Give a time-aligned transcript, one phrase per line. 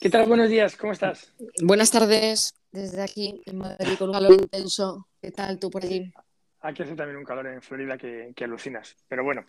[0.00, 0.28] ¿Qué tal?
[0.28, 1.34] Buenos días, ¿cómo estás?
[1.60, 5.08] Buenas tardes, desde aquí en Madrid con un calor intenso.
[5.20, 6.12] ¿Qué tal tú por allí?
[6.60, 9.44] Aquí hace también un calor en Florida que, que alucinas, pero bueno.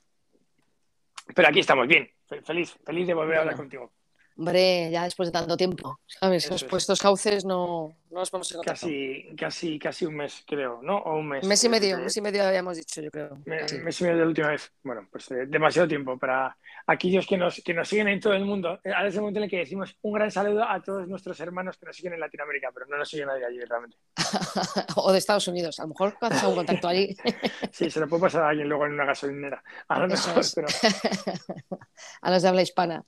[1.36, 2.10] Pero aquí estamos bien,
[2.44, 3.94] feliz, feliz de volver a hablar contigo.
[4.40, 6.50] Hombre, ya después de tanto tiempo, ¿sabes?
[6.50, 8.78] Los puestos cauces no, no nos podemos encontrar.
[8.78, 10.98] Casi, casi, casi un mes, creo, ¿no?
[11.00, 11.46] O un mes.
[11.46, 13.38] Mes y medio, mes y medio habíamos dicho, yo creo.
[13.46, 14.72] mes y medio de la última vez.
[14.82, 16.56] Bueno, pues eh, demasiado tiempo para
[16.88, 18.80] aquellos que nos, que nos siguen en todo el mundo.
[18.82, 21.38] Eh, ahora es el momento en el que decimos un gran saludo a todos nuestros
[21.42, 23.98] hermanos que nos siguen en Latinoamérica, pero no nos sigue nadie allí realmente.
[24.96, 27.14] o de Estados Unidos, a lo mejor haces un contacto allí.
[27.74, 29.62] sí, se lo puede pasar a alguien luego en una gasolinera.
[29.90, 30.68] A lo mejor, pero...
[32.22, 33.04] a los de habla hispana.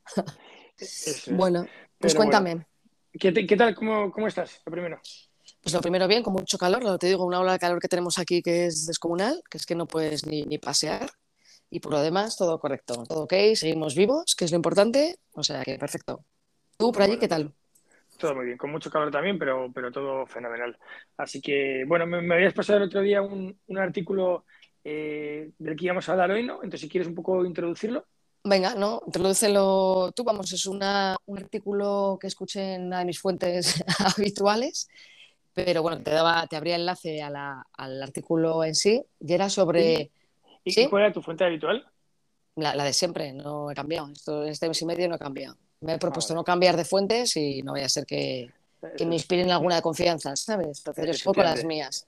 [1.31, 1.65] Bueno,
[1.99, 2.65] pues cuéntame.
[3.19, 3.75] ¿qué, tal?
[3.75, 4.61] ¿Cómo, estás?
[4.65, 4.99] Lo primero.
[5.61, 8.17] Pues lo primero bien, con mucho calor, te digo, una ola de calor que tenemos
[8.17, 11.09] aquí que es descomunal, que es que no puedes ni, pasear.
[11.69, 15.43] Y por lo demás, todo correcto, todo ok, seguimos vivos, que es lo importante, o
[15.43, 16.25] sea que perfecto.
[16.77, 17.53] ¿Tú por allí qué tal?
[18.17, 20.77] Todo muy bien, con mucho calor también, pero, pero todo fenomenal.
[21.17, 24.45] Así que, bueno, me, habías pasado el otro día un, artículo
[24.83, 26.55] eh, del que íbamos a hablar hoy, ¿no?
[26.55, 28.05] Entonces, si quieres un poco introducirlo.
[28.43, 33.83] Venga, no, introdúcelo tú, vamos, es un artículo que escuché en una de mis fuentes
[34.17, 34.89] habituales,
[35.53, 40.11] pero bueno, te daba, te abría enlace al artículo en sí, y era sobre.
[40.63, 41.85] ¿Y, cuál era tu fuente habitual?
[42.55, 44.09] La, de siempre, no he cambiado.
[44.11, 45.57] Esto, este mes y medio no he cambiado.
[45.81, 48.51] Me he propuesto no cambiar de fuentes y no vaya a ser que,
[49.05, 50.79] me inspiren alguna de confianza, ¿sabes?
[50.79, 52.07] Entonces, yo poco las mías.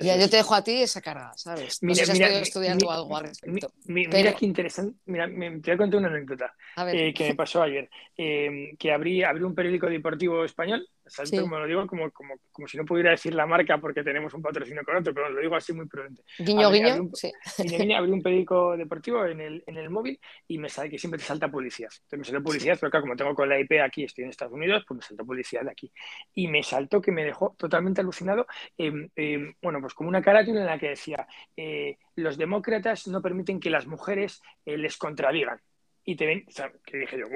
[0.00, 1.82] Ya, yo te dejo a ti esa carga, ¿sabes?
[1.82, 3.72] No mira, sé si mira, estudiando algo al respecto.
[3.86, 4.98] Mira, qué interesante.
[5.06, 6.54] Mira, me, te voy a contar una anécdota
[6.92, 7.88] eh, que me pasó ayer.
[8.16, 10.86] Eh, que abrí, abrí un periódico deportivo español
[11.30, 14.42] como lo digo, como, como, como, si no pudiera decir la marca porque tenemos un
[14.42, 16.22] patrocinio con otro, pero lo digo así muy prudente.
[16.38, 17.02] Guiño, guiño.
[17.02, 17.32] un, sí.
[17.96, 21.24] abrí un periódico deportivo en el, en el móvil y me sale que siempre te
[21.24, 21.90] salta publicidad.
[21.92, 24.54] Entonces me salió publicidad, pero claro, como tengo con la IP aquí, estoy en Estados
[24.54, 25.92] Unidos, pues me saltó publicidad de aquí.
[26.34, 30.78] Y me saltó que me dejó totalmente alucinado, bueno, pues como una carátula en la
[30.78, 35.60] que decía, eh, los demócratas no permiten que las mujeres eh, les contradigan
[36.08, 37.26] y te ven, o sea, que dije yo,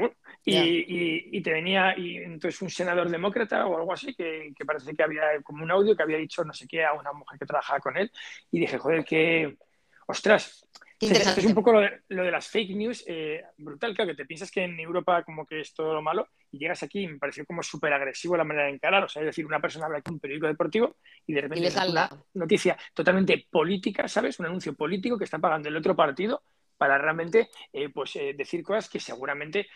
[0.47, 4.95] y, y, te venía, y entonces un senador demócrata o algo así, que, que, parece
[4.95, 7.45] que había como un audio que había dicho no sé qué a una mujer que
[7.45, 8.11] trabajaba con él,
[8.51, 9.59] y dije, joder, que,
[10.07, 10.67] ostras,
[10.99, 14.25] es un poco lo de, lo de las fake news, eh, brutal, claro, que te
[14.25, 17.19] piensas que en Europa como que es todo lo malo, y llegas aquí y me
[17.19, 20.01] pareció como súper agresivo la manera de encarar, o sea, es decir, una persona habla
[20.01, 20.97] con un periódico deportivo
[21.27, 24.41] y de repente es una noticia totalmente política, ¿sabes?
[24.41, 26.43] Un anuncio político que está pagando el otro partido
[26.83, 29.69] para realmente eh, pues, eh, decir cosas que seguramente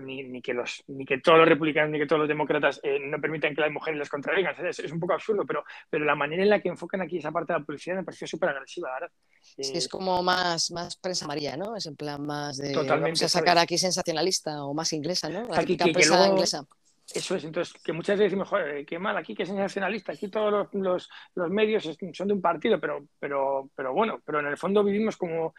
[0.00, 3.00] ni, ni, que los, ni que todos los republicanos ni que todos los demócratas eh,
[3.00, 4.54] no permitan que las mujeres las contradigan.
[4.64, 7.52] Es, un poco absurdo, pero, pero la manera en la que enfocan aquí esa parte
[7.52, 9.10] de la publicidad me pareció súper agresiva, ¿verdad?
[9.40, 11.74] Sí, es como más, más prensa maría, ¿no?
[11.74, 15.48] Es en plan más de Totalmente, vamos a sacar aquí sensacionalista o más inglesa, ¿no?
[15.48, 16.64] La aquí, que, prensa inglesa.
[17.12, 20.28] Eso es, entonces, que muchas veces decimos, joder, qué mal, aquí que es sensacionalista, aquí
[20.28, 24.46] todos los, los, los, medios son de un partido, pero, pero, pero bueno, pero en
[24.46, 25.54] el fondo vivimos como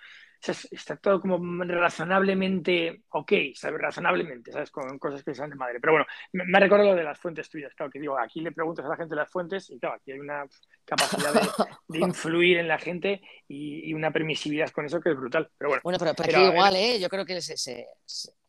[0.72, 3.82] está todo como razonablemente ok, ¿sabes?
[3.82, 4.72] Razonablemente, ¿sabes?
[4.72, 5.80] Con cosas que sean de madre.
[5.80, 8.86] Pero bueno, me, recuerdo lo de las fuentes tuyas, claro, que digo, aquí le preguntas
[8.86, 10.46] a la gente las fuentes y claro, aquí hay una
[10.86, 15.50] capacidad de, influir en la gente y, una permisividad con eso que es brutal.
[15.58, 17.00] Pero bueno, bueno pero, aquí igual, ¿eh?
[17.00, 17.68] Yo creo que es, es,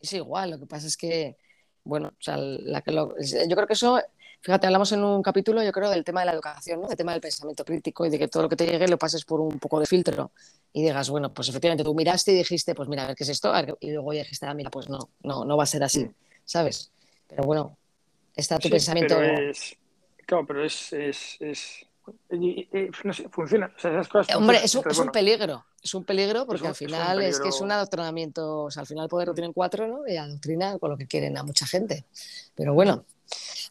[0.00, 1.37] es, igual, lo que pasa es que,
[1.84, 4.00] bueno, o sea, la que lo, yo creo que eso
[4.41, 6.88] Fíjate, hablamos en un capítulo, yo creo, del tema de la educación, ¿no?
[6.88, 9.25] del tema del pensamiento crítico y de que todo lo que te llegue lo pases
[9.25, 10.31] por un poco de filtro
[10.72, 13.31] y digas, bueno, pues efectivamente tú miraste y dijiste, pues mira, a ver qué es
[13.31, 16.04] esto, y luego ya dijiste, ah, mira, pues no, no, no va a ser así,
[16.04, 16.15] mm.
[16.44, 16.93] ¿sabes?
[17.27, 17.77] Pero bueno,
[18.37, 19.16] está tu pensamiento.
[19.16, 19.77] Pero es,
[20.25, 21.87] claro, pero es, es, es
[23.04, 23.72] no sé, funciona.
[23.77, 25.65] O sea, esas cosas Hombre, es, un, es un, peligro.
[25.82, 28.65] Es un peligro porque al final es, que es un adoctrinamiento.
[28.65, 30.06] O sea, al final el poder lo tienen cuatro, ¿no?
[30.06, 32.04] Y adoctrina con lo que quieren a mucha gente.
[32.54, 33.04] Pero bueno,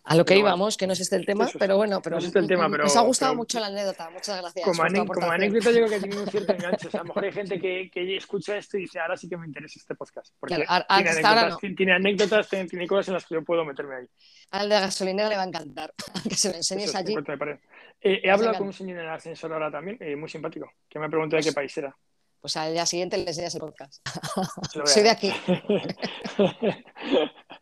[0.07, 2.47] a lo que íbamos, que no es este el tema, pero bueno, pero, este el
[2.47, 4.66] tema, pero nos ha gustado mucho la anécdota, muchas gracias.
[4.66, 7.31] Como, anécdota yo creo que tiene un cierto enganche, o sea, a lo mejor hay
[7.34, 10.56] gente que, que, escucha esto y dice, ahora sí que me interesa este podcast, porque
[10.56, 14.06] tiene, anécdotas, tiene, anécdotas, tiene, cosas en las que yo puedo meterme ahí.
[14.51, 15.94] Al de gasolinera le va a encantar,
[16.30, 17.13] que se lo enseñes allí.
[18.00, 21.00] Eh, he hablado con un señor en el ascensor ahora también, eh, muy simpático, que
[21.00, 21.94] me preguntó de qué país era.
[22.39, 24.01] Pues al día siguiente le enseñas el podcast.
[24.86, 25.33] Soy de aquí.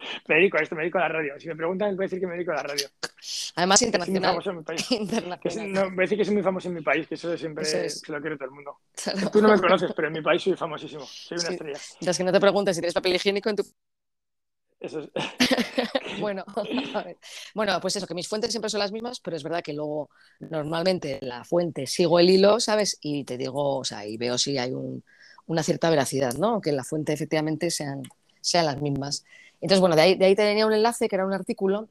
[0.28, 1.40] me dedico a esto, me dedico a la radio.
[1.40, 2.88] Si me preguntan, voy a decir que me dedico a la radio.
[3.56, 4.42] Además, internacional.
[4.42, 5.58] Soy muy famoso en mi país.
[5.74, 8.12] no, voy a decir que soy muy famoso en mi país, que eso siempre se
[8.12, 8.80] lo quiere todo el mundo.
[9.32, 11.06] Tú no me conoces, pero en mi país soy famosísimo.
[11.06, 11.80] Soy una estrella.
[11.94, 13.64] Entonces, que no te preguntes si tienes papel higiénico en tu
[14.86, 15.10] eso es.
[16.20, 16.44] bueno,
[17.56, 20.10] bueno, pues eso, que mis fuentes siempre son las mismas, pero es verdad que luego
[20.40, 22.98] normalmente la fuente sigo el hilo, ¿sabes?
[23.02, 24.74] Y te digo, o sea, y veo si hay
[25.48, 26.62] una cierta veracidad, ¿no?
[26.62, 28.04] Que la fuente efectivamente sean,
[28.42, 29.26] sean las mismas.
[29.66, 31.90] Entonces, bueno, de ahí, de ahí tenía un enlace que era un artículo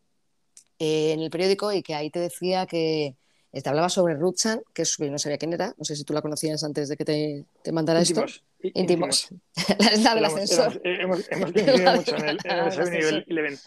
[0.78, 3.16] eh, en el periódico y que ahí te decía que
[3.50, 6.12] te hablaba sobre Ruth Chan, que es, no sabía quién era, no sé si tú
[6.12, 8.24] la conocías antes de que te, te mandara esto.
[8.62, 9.26] Íntimos.
[10.04, 10.80] la, del ascensor.
[10.84, 11.52] Hemos, hemos
[11.96, 13.58] mucho en el, en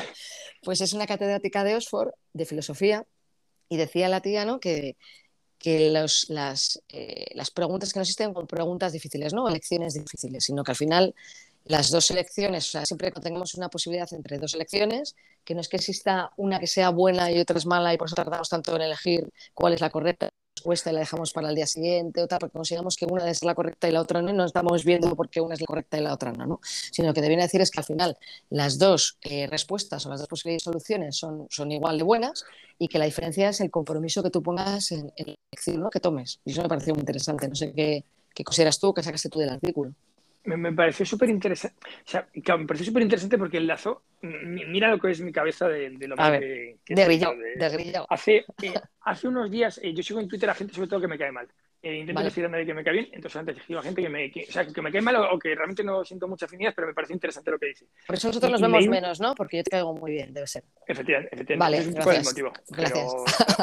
[0.62, 3.04] Pues es una catedrática de Oxford de filosofía
[3.68, 4.58] y decía la tía ¿no?
[4.58, 4.96] que,
[5.58, 10.44] que los, las, eh, las preguntas que no existen son preguntas difíciles, no elecciones difíciles,
[10.44, 11.14] sino que al final
[11.70, 15.14] las dos elecciones, o sea, siempre que tengamos una posibilidad entre dos elecciones,
[15.44, 18.08] que no es que exista una que sea buena y otra es mala y por
[18.08, 21.54] eso tardamos tanto en elegir cuál es la correcta respuesta y la dejamos para el
[21.54, 24.30] día siguiente o tal, porque consideramos que una es la correcta y la otra no,
[24.30, 26.60] y no estamos viendo por qué una es la correcta y la otra no, ¿no?
[26.62, 28.18] Sino que debería decir es que al final
[28.50, 32.44] las dos eh, respuestas o las dos posibles soluciones son, son igual de buenas
[32.80, 35.88] y que la diferencia es el compromiso que tú pongas en, en la elección, ¿no?
[35.90, 36.40] Que tomes.
[36.44, 37.48] Y eso me pareció muy interesante.
[37.48, 39.94] No sé qué, qué consideras tú, qué sacaste tú del artículo
[40.56, 41.76] me, pareció súper interesante.
[42.04, 45.68] O sea, me pareció súper interesante porque el lazo, mira lo que es mi cabeza
[45.68, 50.20] de, lo que, que, de, grillado, de, Hace, eh, hace unos días, eh, yo sigo
[50.20, 51.48] en Twitter a gente sobre todo que me cae mal.
[51.82, 54.08] Eh, intento decir a nadie que me cae bien, entonces antes digo a gente que
[54.10, 56.88] me, o sea, que me cae mal o, que realmente no siento mucha afinidad, pero
[56.88, 57.86] me parece interesante lo que dice.
[58.06, 59.34] Por eso nosotros nos vemos menos, ¿no?
[59.34, 60.62] Porque yo te caigo muy bien, debe ser.
[60.86, 61.80] Efectivamente, efectivamente.
[62.04, 62.52] Vale, es el motivo.
[62.68, 63.14] Gracias.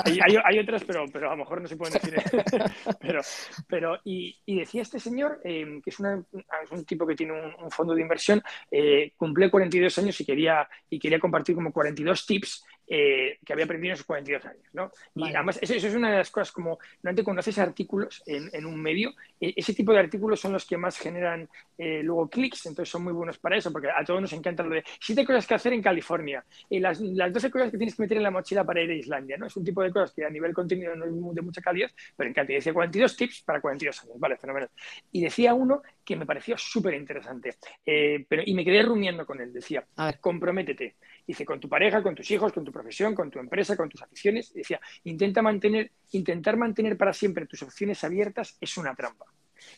[0.06, 2.16] hay, hay, hay, otras, pero, pero a lo mejor no se pueden decir.
[3.00, 3.22] pero,
[3.68, 6.24] pero y, y, decía este señor, eh, que es, una,
[6.64, 8.42] es, un tipo que tiene un, un fondo de inversión,
[8.72, 13.66] eh, cumple 42 años y quería, y quería compartir como 42 tips eh, que había
[13.66, 14.64] aprendido en sus 42 años.
[14.72, 14.90] ¿no?
[15.16, 18.66] Y además, eso, es una de las cosas como, normalmente cuando haces artículos en, en
[18.66, 22.66] un medio, eh, ese tipo de artículos son los que más generan eh, luego clics,
[22.66, 25.46] entonces son muy buenos para eso, porque a todos nos encanta lo de siete cosas
[25.46, 28.32] que hacer en California, y las, las 12 cosas que tienes que meter en la
[28.32, 29.36] mochila para ir a Islandia.
[29.36, 29.48] ¿no?
[29.48, 32.30] Es un tipo de cosas que a nivel contenido no es de mucha calidad, pero
[32.30, 32.58] en cantidad.
[32.58, 34.16] Decía 42 tips para 42 años.
[34.18, 34.70] Vale, fenomenal.
[35.12, 39.52] Y decía uno que me pareció súper interesante, pero, y me quedé rumiando con él.
[39.52, 39.86] Decía,
[40.22, 40.96] comprométete.
[41.28, 44.02] Dice, con tu pareja, con tus hijos, con tu profesión, con tu empresa, con tus
[44.02, 44.54] aficiones.
[44.54, 49.26] Decía, intenta mantener, intentar mantener para siempre tus opciones abiertas es una trampa.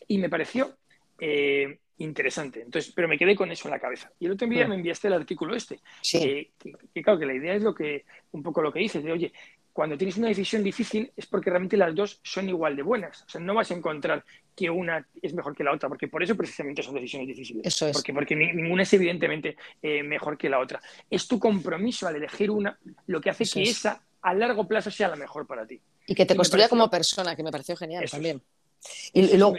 [0.06, 0.76] Y me pareció
[1.18, 2.62] eh, interesante.
[2.62, 4.10] Entonces, pero me quedé con eso en la cabeza.
[4.18, 5.80] Y el otro día me enviaste el artículo este.
[6.02, 6.52] Que,
[7.02, 9.32] claro, que la idea es lo que, un poco lo que dices, de oye,
[9.72, 13.22] cuando tienes una decisión difícil es porque realmente las dos son igual de buenas.
[13.22, 14.24] O sea, no vas a encontrar
[14.54, 17.66] que una es mejor que la otra, porque por eso precisamente son decisiones difíciles.
[17.66, 17.96] Eso es.
[17.96, 20.80] Porque, porque ninguna es evidentemente eh, mejor que la otra.
[21.08, 25.08] Es tu compromiso al elegir una lo que hace que esa a largo plazo sea
[25.08, 25.80] la mejor para ti.
[26.06, 28.42] Y que te construya como persona, que me pareció genial también.
[29.12, 29.56] Y, luego,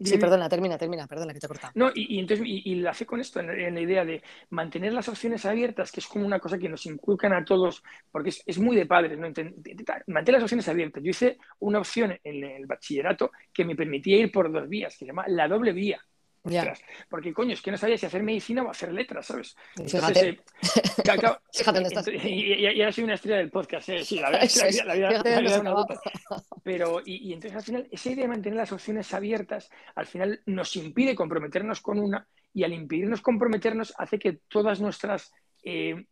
[0.00, 1.72] Sí, perdona, termina, termina, perdona que te he cortado.
[1.76, 5.44] No, y, entonces, y, la hace con esto, en, la idea de mantener las opciones
[5.44, 8.86] abiertas, que es como una cosa que nos inculcan a todos, porque es, muy de
[8.86, 9.28] padres, ¿no?
[10.06, 11.02] Mantener las opciones abiertas.
[11.02, 15.00] Yo hice una opción en el bachillerato que me permitía ir por dos vías, que
[15.00, 16.00] se llama la doble vía.
[17.08, 19.56] Porque, coño, es que no sabía si hacer medicina o hacer letras, ¿sabes?
[19.76, 20.28] Fíjate.
[20.28, 21.38] Eh, Fíjate
[21.72, 22.08] dónde estás.
[22.08, 24.04] Y, ahora soy una estrella del podcast, ¿eh?
[24.04, 25.86] Sí, la verdad es que la vida, es una
[26.64, 30.74] Pero, y, entonces al final, esa idea de mantener las opciones abiertas, al final nos
[30.76, 36.06] impide comprometernos con una, y al impedirnos comprometernos hace que todas nuestras eh,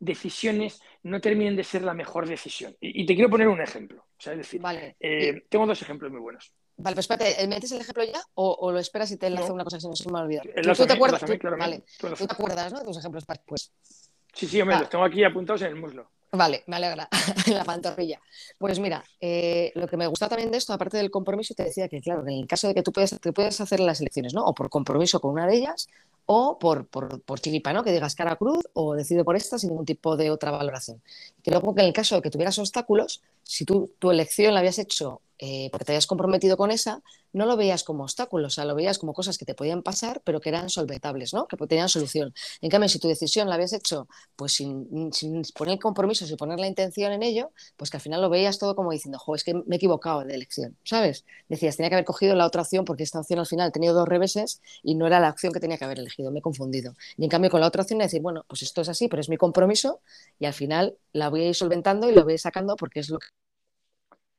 [0.00, 2.76] decisiones no terminen de ser la mejor decisión.
[2.80, 4.00] Y, te quiero poner un ejemplo.
[4.02, 4.60] O sea, es decir,
[4.98, 6.52] eh, tengo dos ejemplos muy buenos.
[6.82, 9.76] Vale, pues espérate, ¿metes el ejemplo ya o, lo esperas y te enlazo una cosa
[9.76, 10.46] que se me va a olvidar?
[10.76, 11.22] ¿Tú, te acuerdas?
[11.58, 11.84] vale.
[11.98, 12.80] ¿Tú te acuerdas, ¿no?
[12.80, 13.70] De tus ejemplos pues.
[14.32, 16.08] Sí, sí, hombre, los tengo aquí apuntados en el muslo.
[16.32, 17.08] Vale, me alegra,
[17.46, 18.20] en la pantorrilla.
[18.56, 21.88] Pues mira, eh, lo que me gusta también de esto, aparte del compromiso, te decía
[21.88, 24.44] que, claro, en el caso de que tú puedes, te puedes hacer las elecciones, ¿no?
[24.44, 25.88] O por compromiso con una de ellas,
[26.26, 27.82] o por, por, por chiripa, ¿no?
[27.82, 31.02] Que digas cara cruz o decido por esta sin ningún tipo de otra valoración.
[31.42, 34.60] Y luego que en el caso de que tuvieras obstáculos, si tú tu elección la
[34.60, 38.54] habías hecho eh, porque te habías comprometido con esa, no lo veías como obstáculos, o
[38.54, 41.46] sea, lo veías como cosas que te podían pasar, pero que eran solventables, ¿no?
[41.46, 42.34] que tenían solución.
[42.60, 44.06] En cambio, si tu decisión la habías hecho
[44.36, 48.20] pues sin, sin poner compromisos y poner la intención en ello, pues que al final
[48.20, 51.24] lo veías todo como diciendo, jo, es que me he equivocado de elección, ¿sabes?
[51.48, 53.94] Decías, tenía que haber cogido la otra opción porque esta opción al final ha tenido
[53.94, 56.94] dos reveses y no era la opción que tenía que haber elegido, me he confundido.
[57.16, 59.30] Y en cambio, con la otra opción, decir, bueno, pues esto es así, pero es
[59.30, 60.00] mi compromiso
[60.38, 63.00] y al final la voy a ir solventando y lo voy a ir sacando porque
[63.00, 63.28] es lo que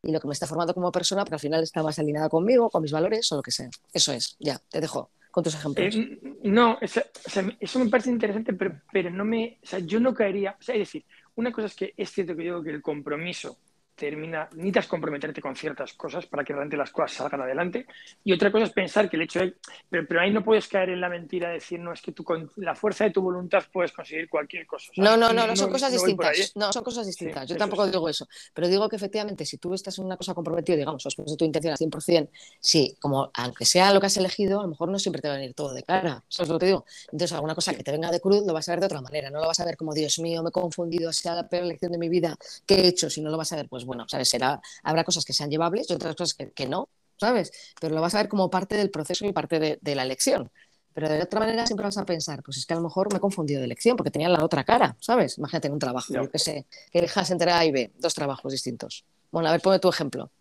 [0.03, 2.69] y lo que me está formando como persona, pero al final está más alineada conmigo,
[2.69, 3.69] con mis valores o lo que sea.
[3.93, 5.95] Eso es, ya, te dejo con tus ejemplos.
[5.95, 10.57] Eh, no, eso, me parece interesante, pero, pero no me, o sea, yo no caería,
[10.59, 11.05] o sea, es decir,
[11.35, 13.57] una cosa es que es cierto que yo digo que el compromiso
[13.95, 17.85] termina, necesitas comprometerte con ciertas cosas para que realmente las cosas salgan adelante.
[18.23, 19.55] Y otra cosa es pensar que el hecho de,
[19.89, 22.23] pero, pero ahí no puedes caer en la mentira de decir, no, es que tú
[22.23, 24.91] con la fuerza de tu voluntad puedes conseguir cualquier cosa.
[24.95, 26.53] no, no, no, no, son cosas distintas.
[26.55, 27.47] No, son cosas distintas.
[27.47, 28.27] Yo tampoco digo eso.
[28.53, 31.37] Pero digo que efectivamente, si tú estás en una cosa comprometida, digamos, o has puesto
[31.37, 32.29] tu intención al 100%,
[32.59, 35.35] sí, como aunque sea lo que has elegido, a lo mejor no siempre te va
[35.35, 36.23] a venir todo de cara.
[36.29, 36.85] Eso es lo que digo.
[37.05, 39.29] Entonces, alguna cosa que te venga de cruz lo vas a ver de otra manera.
[39.29, 41.91] No lo vas a ver como, Dios mío, me he confundido, sea la peor elección
[41.91, 43.09] de mi vida, ¿qué he hecho?
[43.09, 44.29] Si no lo vas a ver, pues bueno, ¿sabes?
[44.29, 47.51] Será habrá cosas que sean llevables y otras cosas que, no, ¿sabes?
[47.79, 50.49] Pero lo vas a ver como parte del proceso y parte de, la elección.
[50.93, 53.17] Pero de otra manera siempre vas a pensar, pues es que a lo mejor me
[53.17, 55.37] he confundido de elección porque tenía la otra cara, ¿sabes?
[55.37, 58.51] Imagínate en un trabajo, yo que sé, que elijas entre A y B, dos trabajos
[58.51, 59.05] distintos.
[59.29, 60.31] Bueno, a ver, ponme tu ejemplo.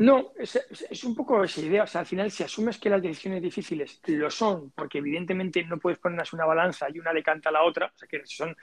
[0.00, 1.82] No, es, un poco esa idea.
[1.82, 5.78] O sea, al final, si asumes que las decisiones difíciles lo son, porque evidentemente no
[5.78, 8.56] puedes ponerlas una balanza y una decanta a la otra, o sea, que son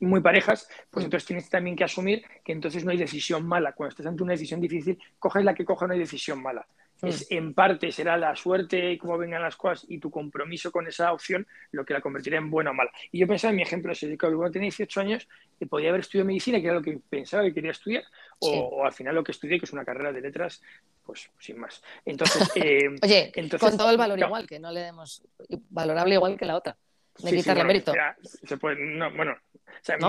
[0.00, 3.72] muy parejas, pues entonces tienes también que asumir que entonces no hay decisión mala.
[3.72, 6.66] Cuando estás ante una decisión difícil, coges la que coja, no hay decisión mala.
[7.02, 7.06] Mm.
[7.08, 10.86] Es, en parte será la suerte y cómo vengan las cosas y tu compromiso con
[10.86, 12.90] esa opción lo que la convertirá en buena o mala.
[13.12, 16.00] Y yo pensaba en mi ejemplo, si yo cuando tenía 18 años, que podía haber
[16.00, 18.04] estudiado medicina, que era lo que pensaba que quería estudiar,
[18.38, 20.62] o, al final lo que estudié, que es una carrera de letras,
[21.04, 21.82] pues sin más.
[22.04, 25.22] Entonces, eh, Oye, con todo el valor igual, que no le demos
[25.70, 26.76] valorable igual que la otra.
[27.18, 27.92] De quitarle mérito.
[28.22, 29.36] se puede, no, bueno,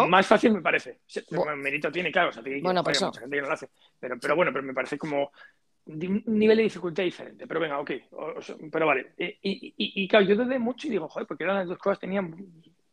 [0.07, 0.99] más fácil me parece.
[1.57, 3.69] Mérito tiene, claro, o sea, tiene, bueno, pues mucha gente que no lo hace.
[3.99, 5.31] Pero, pero bueno, pero me parece como
[5.85, 7.91] un nivel de dificultad diferente, pero venga, ok,
[8.71, 9.13] pero vale.
[9.17, 11.99] Y, y, y, claro, yo dudé mucho y digo, joder, porque eran las dos cosas,
[11.99, 12.35] tenían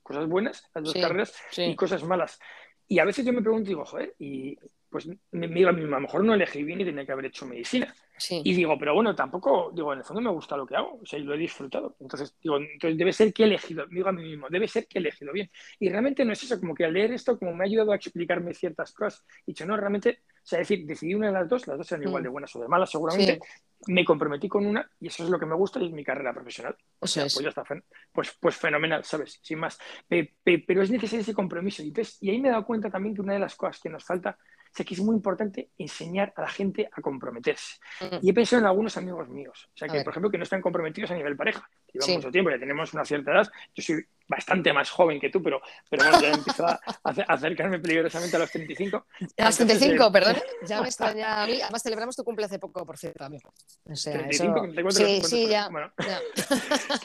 [0.03, 2.39] cosas buenas, las dos carreras, y cosas malas.
[2.87, 4.57] Y a veces yo me pregunto, digo, joder, y
[4.91, 7.27] pues me, digo a mí, a lo mejor no elegí bien y tenía que haber
[7.27, 7.93] hecho medicina.
[8.31, 11.07] Y digo, pero bueno, tampoco, digo, en el fondo me gusta lo que hago, o
[11.07, 11.97] sea, y lo he disfrutado.
[11.99, 14.99] Entonces, digo, entonces debe ser que he elegido, digo a mí mismo, debe ser que
[14.99, 15.51] he elegido bien.
[15.81, 17.97] Y realmente no es eso, como que al leer esto, como me ha ayudado a
[17.97, 21.49] explicarme ciertas cosas, he dicho, no, realmente, o sea, es decir, decidí una de las
[21.49, 22.33] dos, las dos eran igual de mm.
[22.33, 23.41] buenas o de malas, seguramente.
[23.87, 26.33] Me comprometí con una y eso es lo que me gusta y es mi carrera
[26.33, 26.75] profesional.
[27.01, 27.65] O sea, pues ya está,
[28.13, 29.41] pues, pues fenomenal, ¿sabes?
[29.43, 29.79] Sin más.
[30.09, 31.83] pero es necesario ese compromiso.
[31.83, 34.05] Y, y ahí me he dado cuenta también que una de las cosas que nos
[34.05, 34.39] falta
[34.75, 37.77] o sea que es muy importante enseñar a la gente a comprometerse.
[38.21, 40.61] Y he pensado en algunos amigos míos, o sea que, por ejemplo, que no están
[40.61, 41.71] comprometidos a nivel pareja.
[41.93, 43.53] Llevamos mucho tiempo, ya tenemos una cierta edad.
[43.73, 48.35] Yo soy bastante más joven que tú, pero, pero bueno, ya empiezo a, acercarme peligrosamente
[48.35, 49.07] a los 35.
[49.39, 50.37] A los 35, eh, perdón.
[50.67, 51.61] Ya me extraña a mí.
[51.63, 53.55] Además, celebramos tu cumple hace poco, por cierto, amigo.
[53.85, 55.69] O sea, 35, 34, sí, sí, ya.
[55.69, 56.21] Bueno, ya.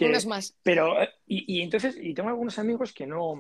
[0.08, 0.56] Unos más.
[0.64, 3.40] Pero, eh, y, y entonces, y tengo algunos amigos que no,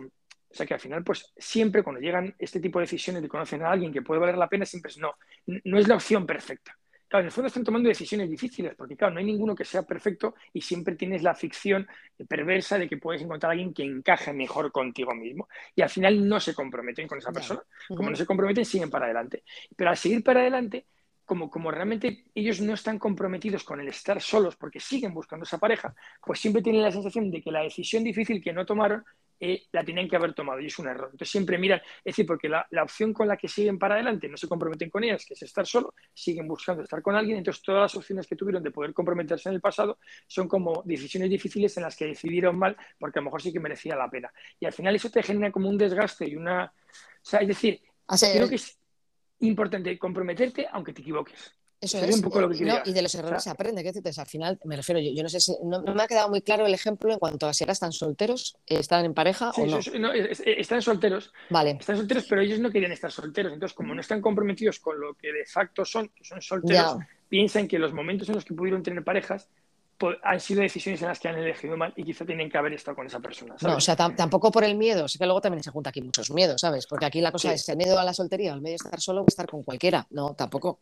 [0.51, 3.61] o sea que al final, pues siempre cuando llegan este tipo de decisiones de conocen
[3.61, 5.13] a alguien que puede valer la pena, siempre es no,
[5.45, 6.75] no es la opción perfecta.
[7.09, 9.81] Claro, en el fondo están tomando decisiones difíciles, porque claro, no hay ninguno que sea
[9.81, 11.87] perfecto y siempre tienes la ficción
[12.27, 15.47] perversa de que puedes encontrar a alguien que encaje mejor contigo mismo.
[15.75, 17.61] Y al final no se comprometen con esa persona.
[17.87, 19.43] Como no se comprometen, siguen para adelante.
[19.75, 20.85] Pero al seguir para adelante,
[21.25, 25.57] como, como realmente ellos no están comprometidos con el estar solos porque siguen buscando esa
[25.57, 29.03] pareja, pues siempre tienen la sensación de que la decisión difícil que no tomaron
[29.39, 31.09] eh, la tenían que haber tomado y es un error.
[31.11, 34.37] Entonces siempre miran, es decir, porque la, opción con la que siguen para adelante no
[34.37, 37.81] se comprometen con ellas, que es estar solo, siguen buscando estar con alguien, entonces todas
[37.81, 41.83] las opciones que tuvieron de poder comprometerse en el pasado son como decisiones difíciles en
[41.83, 44.31] las que decidieron mal porque a lo mejor sí que merecía la pena.
[44.59, 46.65] Y al final eso te genera como un desgaste y una...
[46.65, 48.79] O sea, es decir, creo que es
[49.39, 51.58] importante comprometerte aunque te equivoques.
[51.81, 52.21] Eso es.
[52.85, 53.83] y de los errores se aprende.
[53.83, 54.19] ¿qué dices?
[54.19, 55.55] Al final, me refiero, yo, yo no sé si.
[55.63, 58.57] No, me ha quedado muy claro el ejemplo en cuanto a si ahora están solteros,
[58.65, 59.79] están en pareja o no.
[59.99, 61.31] no están solteros.
[61.49, 61.77] Vale.
[61.79, 63.53] Están solteros, pero ellos no querían estar solteros.
[63.53, 66.97] Entonces, como no están comprometidos con lo que de facto son, que son solteros,
[67.29, 69.47] piensan que los momentos en los que pudieron tener parejas
[70.23, 72.95] han sido decisiones en las que han elegido mal y quizá tienen que haber estado
[72.95, 73.55] con esa persona.
[73.61, 76.31] No, o sea, tampoco por el miedo, sé que luego también se junta aquí muchos
[76.31, 76.87] miedos, ¿sabes?
[76.87, 79.21] Porque aquí la cosa es el miedo a la soltería, el miedo a estar solo
[79.21, 80.07] o estar con cualquiera.
[80.11, 80.79] No, tampoco.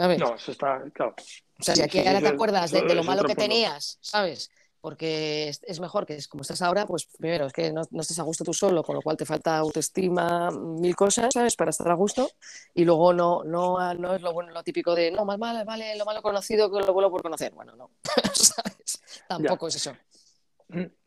[0.00, 1.14] No, eso está, claro.
[1.58, 4.50] O sea, si aquí ahora te acuerdas de, lo malo que tenías, ¿sabes?
[4.80, 8.22] Porque es, mejor que como estás ahora, pues primero es que no, no, estés a
[8.22, 11.54] gusto tú solo, con lo cual te falta autoestima, mil cosas, ¿sabes?
[11.54, 12.30] Para estar a gusto.
[12.72, 15.96] Y luego no, no, no es lo bueno, lo típico de no, más mal, vale,
[15.96, 17.52] lo malo conocido que lo bueno por conocer.
[17.52, 17.90] Bueno, no,
[18.32, 19.02] ¿sabes?
[19.28, 19.92] Tampoco es eso.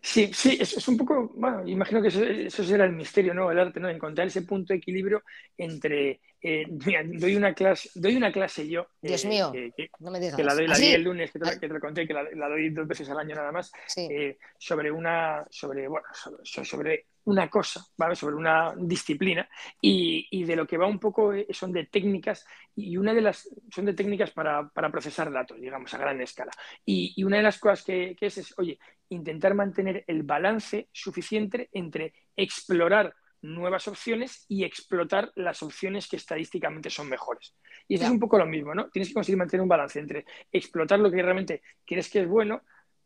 [0.02, 3.50] Sí, sí, es, un poco, bueno, imagino que eso, eso, será el misterio, ¿no?
[3.50, 3.90] El arte, ¿no?
[3.90, 5.24] Encontrar ese punto de equilibrio
[5.58, 8.88] entre, eh, doy una clase, doy una clase yo.
[9.02, 10.36] Dios mío, que, no me digas.
[10.36, 12.70] Que la doy, la el lunes, que te, que te, lo conté, que la, doy
[12.72, 18.16] dos veces al año nada más, eh, sobre una, sobre, bueno, sobre, una cosa, ¿vale?
[18.16, 19.48] Sobre una disciplina
[19.82, 23.22] y, y, de lo que va un poco eh, son de técnicas y una de
[23.22, 26.52] las, son de técnicas para, para procesar datos, digamos, a gran escala.
[26.86, 28.78] Y, y una de las cosas que, que es, es, oye,
[29.10, 36.90] intentar mantener el balance suficiente entre explorar nuevas opciones y explotar las opciones que estadísticamente
[36.90, 37.56] son mejores.
[37.88, 38.90] Y eso es un poco lo mismo, ¿no?
[38.90, 42.64] Tienes que conseguir mantener un balance entre explotar lo que realmente crees que es bueno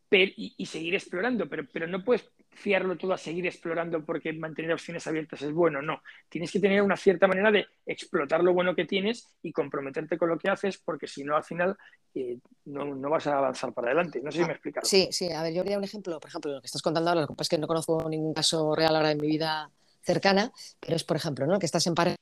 [0.09, 5.05] y, seguir explorando, pero, pero no puedes fiarlo todo a seguir explorando porque mantener opciones
[5.05, 6.01] abiertas es bueno, no.
[6.29, 10.29] Tienes que tener una cierta manera de explotar lo bueno que tienes y comprometerte con
[10.29, 11.77] lo que haces porque si no, al final
[12.15, 14.21] eh, no, vas a avanzar para adelante.
[14.23, 14.81] No sé si me explica.
[14.83, 17.21] Sí, sí, a ver, yo haría un ejemplo, por ejemplo, lo que estás contando ahora,
[17.21, 19.71] lo que pasa es que no conozco ningún caso real ahora en mi vida
[20.01, 21.59] cercana, pero es, por ejemplo, ¿no?
[21.59, 22.15] que estás en pareja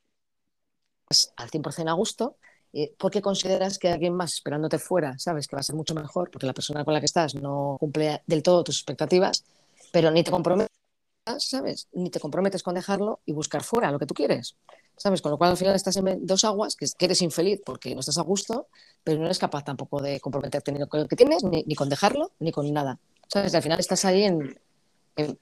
[1.36, 2.36] al 100% a gusto,
[2.72, 5.94] eh, ¿por qué consideras que alguien más esperándote fuera, sabes que va a ser mucho
[5.94, 9.44] mejor porque la persona con la que estás no cumple del todo tus expectativas?
[9.92, 10.70] pero ni te comprometes,
[11.38, 11.88] ¿sabes?
[11.92, 14.56] Ni te comprometes con dejarlo y buscar fuera lo que tú quieres,
[14.96, 15.22] ¿sabes?
[15.22, 18.18] Con lo cual al final estás en dos aguas, que, eres infeliz porque no estás
[18.18, 18.68] a gusto,
[19.02, 22.32] pero no eres capaz tampoco de comprometerte ni con lo que tienes, ni, con dejarlo,
[22.40, 23.54] ni con nada, ¿sabes?
[23.54, 24.58] Al final estás ahí en...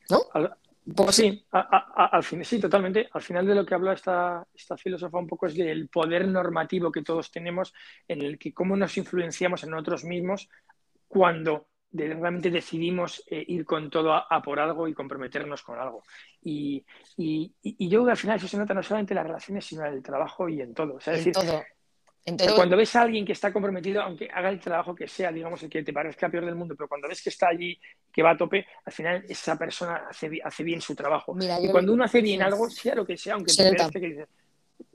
[0.09, 0.23] ¿No?
[1.11, 3.09] Sí, al fin, sí, totalmente.
[3.13, 6.93] Al final de lo que habla esta, esta filósofa un poco es del poder normativo
[6.93, 7.73] que todos tenemos,
[8.07, 10.49] en el que cómo nos influenciamos en nosotros mismos
[11.09, 16.03] cuando realmente decidimos eh, ir con todo a, por algo y comprometernos con algo.
[16.43, 16.85] Y,
[17.17, 19.65] y, y, yo creo que al final eso se nota no solamente en las relaciones,
[19.65, 20.99] sino en el trabajo y en todo.
[21.07, 21.63] en todo.
[22.55, 25.69] Cuando ves a alguien que está comprometido, aunque haga el trabajo que sea, digamos, el
[25.69, 27.79] que te parezca peor del mundo, pero cuando ves que está allí,
[28.11, 31.37] que va a tope, al final esa persona hace, hace bien su trabajo.
[31.63, 34.27] y cuando uno hace bien algo, sea lo que sea, aunque te parezca que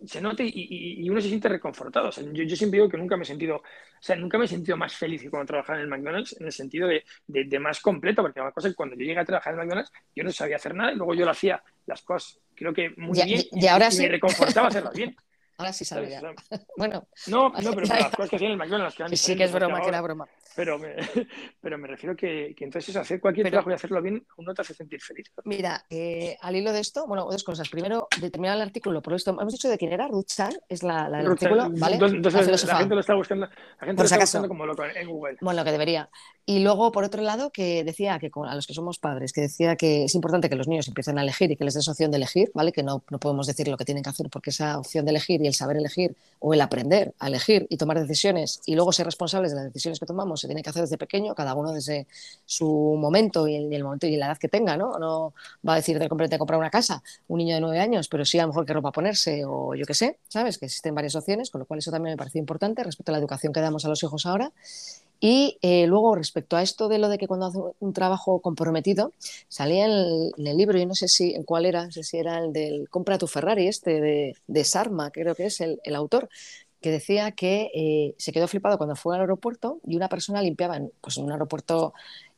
[0.05, 2.09] se note y, uno se siente reconfortado.
[2.09, 3.63] yo, siempre digo que nunca me he sentido, o
[3.99, 6.51] sea, nunca me he sentido más feliz que cuando trabajaba en el McDonald's, en el
[6.51, 9.53] sentido de, de, más completo, porque una cosa es que cuando yo llegué a trabajar
[9.53, 12.39] en el McDonald's, yo no sabía hacer nada y luego yo lo hacía las cosas,
[12.55, 15.15] creo que muy bien, y, ahora me reconfortaba hacerlas bien.
[15.59, 16.21] Ahora sí sabía.
[16.77, 17.05] bueno.
[17.27, 18.95] No, no, pero las cosas que hacían el McDonald's.
[18.95, 20.25] Que sí, que es broma, que era broma.
[20.55, 20.95] Pero me,
[21.61, 24.73] pero me refiero que, que entonces hacer cualquier trabajo y hacerlo bien, uno te hace
[24.73, 25.27] sentir feliz.
[25.43, 27.67] Mira, eh, al hilo de esto, bueno, dos cosas.
[27.67, 30.27] Primero, de terminar el artículo, por esto, hemos dicho de quién era, Ruth
[30.69, 31.97] es la, la artículo, ¿vale?
[31.97, 35.37] Entonces, la, gente lo está buscando, la gente lo está buscando como loco en Google.
[35.41, 36.09] Bueno, lo que debería.
[36.45, 39.75] Y luego, por otro lado, que decía que a los que somos padres, que decía
[39.75, 42.17] que es importante que los niños empiecen a elegir y que les des opción de
[42.17, 42.71] elegir, ¿vale?
[42.71, 45.41] Que no, no podemos decir lo que tienen que hacer porque esa opción de elegir
[45.41, 49.05] y el saber elegir o el aprender a elegir y tomar decisiones y luego ser
[49.05, 52.07] responsables de las decisiones que tomamos se tiene que hacer desde pequeño, cada uno desde
[52.45, 54.97] su momento y el, momento y la edad que tenga, ¿no?
[54.97, 55.33] No
[55.67, 58.43] va a decir de comprar una casa un niño de nueve años, pero sí a
[58.43, 60.57] lo mejor qué ropa ponerse o yo qué sé, ¿sabes?
[60.57, 63.19] Que existen varias opciones, con lo cual eso también me parece importante respecto a la
[63.19, 64.51] educación que damos a los hijos ahora.
[65.19, 69.13] Y eh, luego, respecto a esto de lo de que cuando hace un trabajo comprometido,
[69.49, 69.91] salía en
[70.47, 72.89] el, libro, yo no sé si en cuál era, no sé si era el del
[72.89, 76.29] Compra tu Ferrari, este de, de Sarma, creo que es el, autor,
[76.81, 80.77] que decía que eh, se quedó flipado cuando fue al aeropuerto y una persona limpiaba,
[80.77, 81.93] en, pues en un aeropuerto,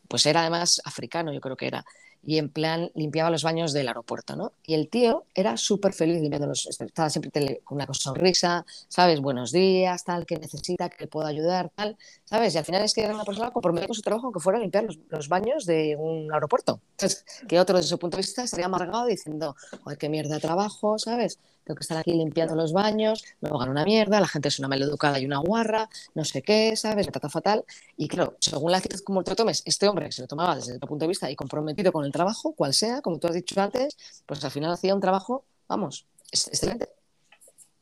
[0.07, 1.85] pues era además africano, yo creo que era,
[2.23, 4.53] y en plan limpiaba los baños del aeropuerto, ¿no?
[4.63, 9.19] Y el tío era súper feliz limpiándolos, estaba siempre con una sonrisa, ¿sabes?
[9.21, 12.53] Buenos días, tal, que necesita, que le puedo ayudar, tal, ¿sabes?
[12.53, 14.61] Y al final es que era una persona comprometida con su trabajo, aunque fuera a
[14.61, 16.79] limpiar los, baños de un aeropuerto.
[16.91, 20.99] Entonces, que otro desde su punto de vista estaría amargado diciendo, joder, qué mierda trabajo,
[20.99, 21.39] ¿sabes?
[21.63, 24.67] Tengo que estar aquí limpiando los baños, luego gano una mierda, la gente es una
[24.67, 27.05] maleducada y una guarra, no sé qué, ¿sabes?
[27.05, 27.63] Me trata fatal.
[27.97, 30.87] Y claro, según la actitud como te tomes, este hombre se lo tomaba desde otro
[30.87, 33.97] punto de vista y comprometido con el trabajo, cual sea, como tú has dicho antes,
[34.25, 36.89] pues al final hacía un trabajo, vamos, excelente.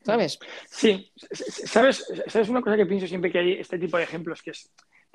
[0.05, 0.39] ¿Sabes?
[0.69, 1.11] Sí,
[1.65, 2.05] ¿sabes?
[2.27, 4.69] ¿sabes una cosa que pienso siempre que hay este tipo de ejemplos que es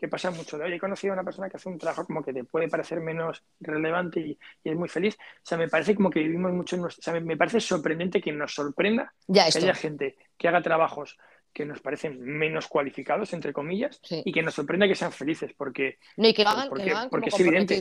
[0.04, 0.58] que pasa mucho.
[0.58, 3.00] De, he conocido a una persona que hace un trabajo como que te puede parecer
[3.00, 5.16] menos relevante y, es muy feliz.
[5.16, 7.00] O sea, me parece como que vivimos mucho en nuestro...
[7.00, 11.16] O sea, me, parece sorprendente que nos sorprenda que haya gente que haga trabajos
[11.54, 15.98] que nos parecen menos cualificados, entre comillas, y que nos sorprenda que sean felices, porque...
[16.16, 17.80] No, y que hagan, porque, porque es evidente.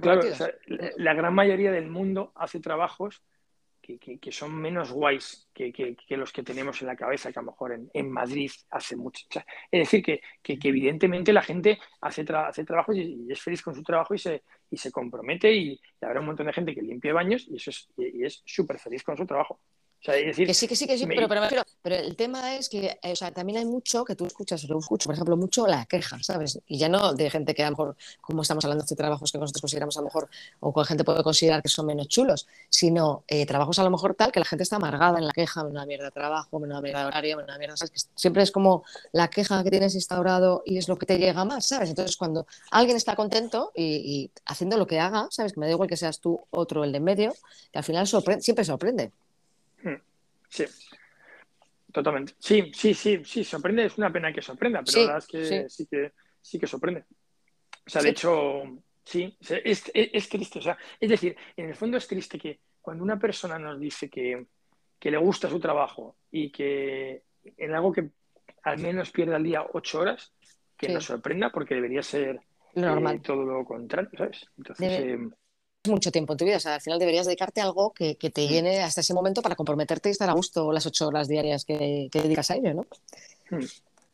[0.00, 0.22] claro,
[0.96, 3.22] la gran mayoría del mundo hace trabajos
[3.98, 7.78] que, son menos guays que, los que tenemos en la cabeza, que a lo mejor
[7.92, 9.26] en, Madrid hace mucho.
[9.70, 14.14] es decir, que, evidentemente la gente hace, hace trabajos y, es feliz con su trabajo
[14.14, 17.56] y se, y se compromete y, habrá un montón de gente que limpie baños y
[17.56, 19.60] eso es y es súper feliz con su trabajo
[20.02, 21.28] que sí, que sí, que sí, pero,
[21.82, 24.78] pero, el tema es que eh, o sea, también hay mucho que tú escuchas, yo
[24.78, 26.58] escucho, por ejemplo, mucho la queja, ¿sabes?
[26.66, 29.38] Y ya no de gente que a lo mejor, como estamos hablando de trabajos que
[29.38, 33.24] nosotros consideramos a lo mejor, o con gente puede considerar que son menos chulos, sino
[33.28, 35.84] eh, trabajos a lo mejor tal que la gente está amargada en la queja, una
[35.84, 37.90] mierda de trabajo, una mierda de horario, una mierda, ¿sabes?
[37.90, 41.44] Que siempre es como la queja que tienes instaurado y es lo que te llega
[41.44, 41.90] más, ¿sabes?
[41.90, 45.52] Entonces, cuando alguien está contento y, haciendo lo que haga, ¿sabes?
[45.52, 47.34] Que me da igual que seas tú otro el de en medio,
[47.72, 49.12] que al final siempre sorprende.
[50.50, 50.64] Sí,
[51.92, 52.34] totalmente.
[52.38, 55.68] Sí, sí, sí, sí, sorprende, es una pena que sorprenda, pero la verdad es que
[55.68, 55.86] sí.
[55.86, 57.04] que sí que sorprende.
[57.86, 58.62] O sea, de hecho,
[59.04, 60.58] sí, es, triste.
[60.58, 64.10] O sea, es decir, en el fondo es triste que cuando una persona nos dice
[64.10, 64.46] que,
[64.98, 68.10] que le gusta su trabajo y que en algo que
[68.62, 70.32] al menos pierde al día ocho horas,
[70.76, 72.40] que nos sorprenda porque debería ser
[72.74, 73.16] Lo normal.
[73.16, 74.48] eh, todo lo contrario, ¿sabes?
[74.56, 75.30] Entonces, Debe- eh,
[75.88, 76.56] mucho tiempo en tu vida.
[76.56, 78.48] O sea, al final deberías dedicarte a algo que, que te Mm.
[78.48, 82.08] llene hasta ese momento para comprometerte y estar a gusto las ocho horas diarias que,
[82.12, 82.86] que dedicas a ello, ¿no?
[83.50, 83.64] Mm.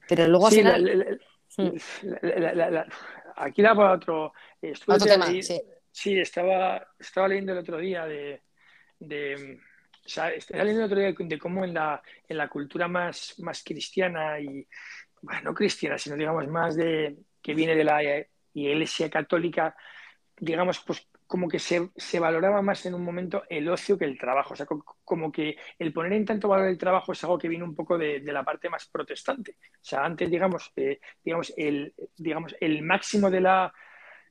[0.08, 0.84] Pero luego al sí, final.
[0.84, 1.18] la- la-
[1.58, 1.76] Mm.
[2.22, 2.86] la- la- la-
[3.36, 4.32] aquí daba otro.
[4.62, 5.60] eh, estuve Otro tema, sí.
[5.90, 8.42] Sí, estaba, estaba leyendo el otro día de,
[8.98, 9.58] de
[10.04, 13.34] o sea, estaba leyendo el otro día de cómo en la, en la cultura más,
[13.38, 14.66] más cristiana y,
[15.22, 18.02] bueno, no cristiana, sino digamos más de que viene de la
[18.52, 19.74] Iglesia Católica,
[20.38, 24.18] digamos, pues como que se, se valoraba más en un momento el ocio que el
[24.18, 24.54] trabajo.
[24.54, 27.48] O sea, co- como que el poner en tanto valor el trabajo es algo que
[27.48, 29.56] viene un poco de, de la parte más protestante.
[29.74, 33.72] O sea, antes, digamos, eh, digamos, el, digamos, el máximo de la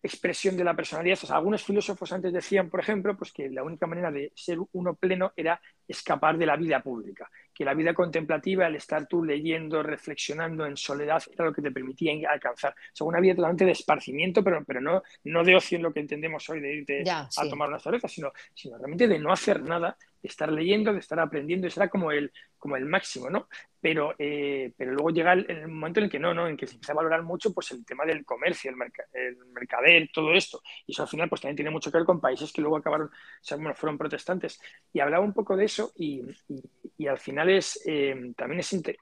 [0.06, 1.20] expresión de la personalidad.
[1.22, 4.58] O sea, algunos filósofos antes decían, por ejemplo, pues que la única manera de ser
[4.74, 9.24] uno pleno era escapar de la vida pública, que la vida contemplativa, el estar tú
[9.24, 12.72] leyendo, reflexionando en soledad, era lo que te permitía alcanzar.
[12.74, 15.94] O sea, una vida totalmente de esparcimiento, pero, pero no, no de ocio en lo
[15.94, 17.50] que entendemos hoy, de irte Ya, a sí.
[17.50, 21.68] tomar una cerveza, sino, sino realmente de no hacer nada, estar leyendo, de estar aprendiendo,
[21.68, 23.48] eso era como el, como el máximo, ¿no?
[23.80, 26.48] Pero, eh, pero luego llega el, el momento en el que no, ¿no?
[26.48, 29.38] En que se empieza a valorar mucho pues el tema del comercio, el, merc el
[29.54, 30.62] mercader, todo esto.
[30.88, 33.10] Y eso al final pues también tiene mucho que ver con países que luego acabaron,
[33.10, 34.60] o fueron protestantes.
[34.92, 36.64] Y hablaba un poco de eso y, y,
[36.98, 38.98] y al final es, eh, también es, inter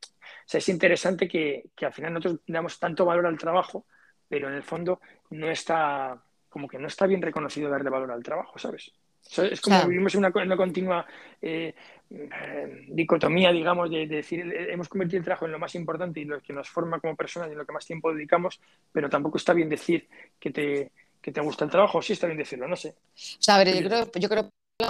[0.51, 3.85] es interesante que, que al final nosotros damos tanto valor al trabajo,
[4.27, 8.23] pero en el fondo no está, como que no está bien reconocido darle valor al
[8.23, 8.91] trabajo, ¿sabes?
[9.37, 9.89] Es como Claro.
[9.89, 11.05] vivimos en una, una continua
[11.41, 11.73] eh,
[12.09, 16.19] eh, dicotomía, digamos, de, de decir, eh, hemos convertido el trabajo en lo más importante
[16.19, 18.59] y lo que nos forma como personas y en lo que más tiempo dedicamos,
[18.91, 20.07] pero tampoco está bien decir
[20.39, 22.89] que te, que te gusta el trabajo, sí está bien decirlo, no sé.
[22.89, 24.49] O sea, a ver, yo creo, yo creo,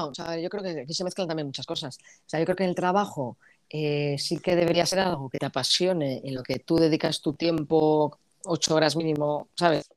[0.10, 1.98] o sea, yo creo que aquí se mezclan también muchas cosas.
[2.00, 3.38] O sea, yo creo que en el trabajo
[3.70, 7.34] eh, sí que debería ser algo que te apasione, en lo que tú dedicas tu
[7.34, 9.90] tiempo, ocho horas mínimo, ¿sabes?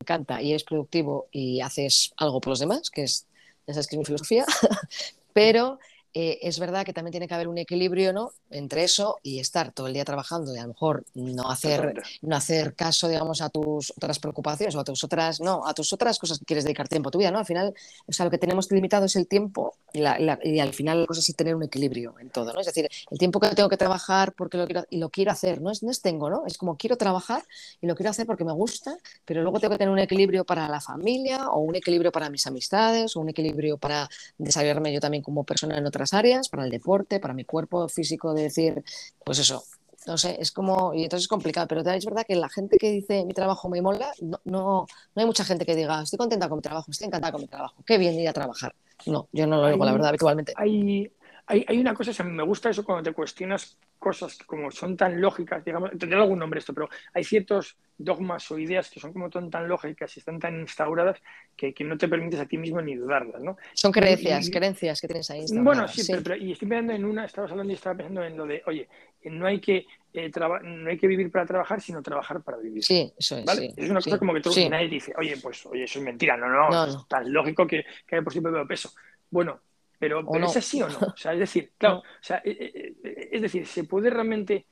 [0.00, 3.26] Encanta y eres productivo y haces algo por los demás, que es,
[3.66, 4.46] ya sabes que es mi filosofía,
[5.32, 5.78] pero
[6.14, 8.32] eh, es verdad que también tiene que haber un equilibrio, ¿no?
[8.50, 12.36] Entre eso y estar todo el día trabajando y a lo mejor no hacer no
[12.36, 16.18] hacer caso, digamos, a tus otras preocupaciones o a tus otras, no, a tus otras
[16.18, 17.38] cosas que quieres dedicar tiempo a tu vida, ¿no?
[17.38, 17.74] Al final,
[18.06, 21.00] o sea, lo que tenemos limitado es el tiempo y, la- la- y al final
[21.02, 22.60] la cosa es tener un equilibrio en todo, ¿no?
[22.60, 25.60] Es decir, el tiempo que tengo que trabajar porque lo quiero, y lo quiero hacer,
[25.60, 26.44] no es, no es tengo, ¿no?
[26.46, 27.42] Es como quiero trabajar
[27.80, 30.68] y lo quiero hacer porque me gusta, pero luego tengo que tener un equilibrio para
[30.68, 35.22] la familia o un equilibrio para mis amistades o un equilibrio para desarrollarme yo también
[35.22, 38.82] como persona en otras áreas, para el deporte, para mi cuerpo físico, de decir,
[39.22, 39.62] pues eso,
[40.06, 42.90] no sé, es como, y entonces es complicado, pero es verdad que la gente que
[42.90, 46.48] dice mi trabajo me mola, no, no, no hay mucha gente que diga estoy contenta
[46.48, 48.74] con mi trabajo, estoy encantada con mi trabajo, qué bien ir a trabajar.
[49.06, 50.52] No, yo no lo digo, la verdad, habitualmente.
[50.56, 51.10] Hay,
[51.50, 54.70] hay, hay una cosa, o sea, me gusta eso cuando te cuestionas cosas que como
[54.70, 59.00] son tan lógicas, digamos, tendrá algún nombre esto, pero hay ciertos dogmas o ideas que
[59.00, 61.20] son como tan, tan lógicas y están tan instauradas
[61.56, 63.56] que, que no te permites a ti mismo ni dudarlas, ¿no?
[63.74, 65.44] Son creencias, y- creencias que tienes ahí.
[65.48, 68.36] Bueno, sí, Pero, pero- y estoy pensando en una, estabas hablando y estaba pensando en
[68.36, 68.88] lo de, oye,
[69.24, 72.84] no hay que, eh, traba- no hay que vivir para trabajar, sino trabajar para vivir.
[72.84, 73.62] Sí, eso es, ¿Vale?
[73.62, 74.68] sí, es una cosa sí, como que sí.
[74.68, 77.06] nadie dice, oye, pues, oye, eso es mentira, no, no, No, es no.
[77.08, 78.92] tan lógico que, que por propio peso.
[79.30, 79.60] Bueno,
[80.00, 80.50] pero, pero no.
[80.50, 80.98] ¿es así o no?
[80.98, 82.00] O sea, es decir, claro, No.
[82.00, 84.66] o sea, eh, eh, eh, es decir, ¿se puede realmente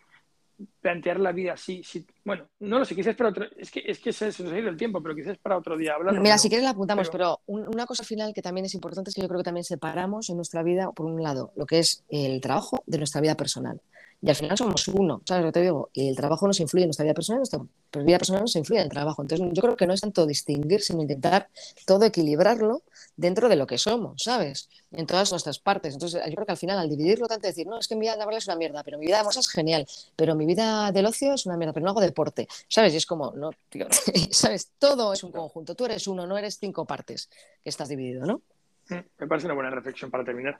[0.80, 1.84] plantear la vida así?
[1.84, 4.58] Si- bueno, no lo sé, quizás para otro, es que, es que se, nos ha
[4.58, 6.18] ido el tiempo, pero quizás para otro día hablar.
[6.20, 9.14] Mira, si quieres la apuntamos, pero, un- una cosa final que también es importante es
[9.14, 12.02] que yo creo que también separamos en nuestra vida, por un lado, lo que es
[12.08, 13.80] el trabajo de nuestra vida personal.
[14.20, 15.90] Y al final somos uno, ¿sabes lo que te digo?
[15.92, 17.60] Y el trabajo nos influye en nuestra vida personal, nuestra
[17.94, 19.22] vida personal nos influye en el trabajo.
[19.22, 21.48] Entonces, yo creo que no es tanto distinguir, sino intentar
[21.86, 22.82] todo equilibrarlo
[23.16, 24.68] dentro de lo que somos, ¿sabes?
[24.90, 25.94] En todas nuestras partes.
[25.94, 28.16] Entonces, yo creo que al final, al dividirlo tanto, decir, no, es que mi vida
[28.16, 31.34] laboral es una mierda, pero mi vida amorosa es genial, pero mi vida del ocio
[31.34, 32.94] es una mierda, pero no hago deporte, ¿sabes?
[32.94, 33.86] Y es como, no, tío,
[34.32, 34.72] ¿sabes?
[34.80, 35.76] Todo es un conjunto.
[35.76, 37.28] Tú eres uno, no eres cinco partes
[37.62, 38.42] que estás dividido, ¿no?
[38.90, 40.56] Me parece una buena reflexión para terminar.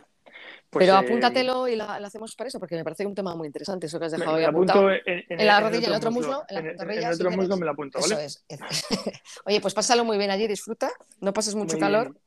[0.71, 3.35] Pues, Pero eh, apúntatelo y la, la hacemos para eso, porque me parece un tema
[3.35, 4.93] muy interesante, eso que has me, dejado me ahí la apunto apuntado.
[5.07, 7.57] en, en- En la rodilla, en el otro muslo, en la en el otro muslo
[7.57, 8.25] me la apunto, Eso ¿vale?
[8.27, 8.45] es.
[9.47, 12.11] Oye, pues pásalo muy bien allí, disfruta, no pases mucho Muy calor.
[12.11, 12.23] bien.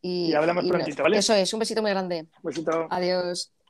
[0.00, 1.18] Y, Y hablamos y prontito, ¿vale?
[1.18, 2.26] Eso es, un besito muy grande.
[2.42, 2.86] Besito.
[2.90, 3.52] Adiós.